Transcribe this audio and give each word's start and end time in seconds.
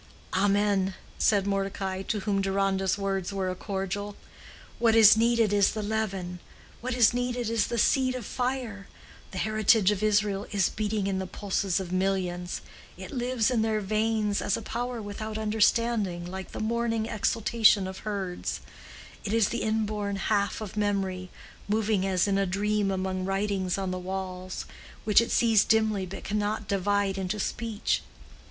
"Amen," 0.33 0.95
said 1.19 1.45
Mordecai, 1.45 2.01
to 2.01 2.21
whom 2.21 2.41
Deronda's 2.41 2.97
words 2.97 3.31
were 3.31 3.51
a 3.51 3.55
cordial. 3.55 4.15
"What 4.79 4.95
is 4.95 5.15
needed 5.15 5.53
is 5.53 5.73
the 5.73 5.83
leaven—what 5.83 6.95
is 6.95 7.13
needed 7.13 7.51
is 7.51 7.67
the 7.67 7.77
seed 7.77 8.15
of 8.15 8.25
fire. 8.25 8.87
The 9.29 9.37
heritage 9.37 9.91
of 9.91 10.01
Israel 10.01 10.47
is 10.51 10.69
beating 10.69 11.05
in 11.05 11.19
the 11.19 11.27
pulses 11.27 11.79
of 11.79 11.91
millions; 11.91 12.61
it 12.97 13.11
lives 13.11 13.51
in 13.51 13.61
their 13.61 13.79
veins 13.79 14.41
as 14.41 14.57
a 14.57 14.63
power 14.63 15.03
without 15.03 15.37
understanding, 15.37 16.25
like 16.25 16.51
the 16.51 16.59
morning 16.59 17.05
exultation 17.05 17.87
of 17.87 17.99
herds; 17.99 18.59
it 19.23 19.33
is 19.33 19.49
the 19.49 19.61
inborn 19.61 20.15
half 20.15 20.61
of 20.61 20.75
memory, 20.75 21.29
moving 21.67 22.07
as 22.07 22.27
in 22.27 22.39
a 22.39 22.47
dream 22.47 22.89
among 22.89 23.23
writings 23.23 23.77
on 23.77 23.91
the 23.91 23.99
walls, 23.99 24.65
which 25.03 25.21
it 25.21 25.29
sees 25.29 25.63
dimly 25.63 26.07
but 26.07 26.23
cannot 26.23 26.67
divide 26.67 27.19
into 27.19 27.39
speech. 27.39 28.01